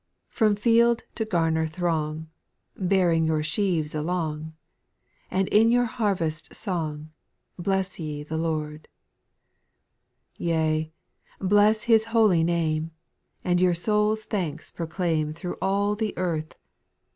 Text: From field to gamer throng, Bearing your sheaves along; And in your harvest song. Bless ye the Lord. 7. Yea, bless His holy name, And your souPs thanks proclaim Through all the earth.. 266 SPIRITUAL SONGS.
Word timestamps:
From 0.29 0.55
field 0.55 1.03
to 1.13 1.25
gamer 1.25 1.67
throng, 1.67 2.27
Bearing 2.75 3.27
your 3.27 3.43
sheaves 3.43 3.93
along; 3.93 4.53
And 5.29 5.47
in 5.49 5.69
your 5.69 5.85
harvest 5.85 6.55
song. 6.55 7.11
Bless 7.59 7.99
ye 7.99 8.23
the 8.23 8.35
Lord. 8.39 8.87
7. 10.39 10.47
Yea, 10.47 10.93
bless 11.39 11.83
His 11.83 12.05
holy 12.05 12.43
name, 12.43 12.89
And 13.43 13.61
your 13.61 13.75
souPs 13.75 14.23
thanks 14.25 14.71
proclaim 14.71 15.33
Through 15.35 15.57
all 15.61 15.95
the 15.95 16.17
earth.. 16.17 16.49
266 16.49 16.55
SPIRITUAL 16.55 16.55
SONGS. 16.55 16.59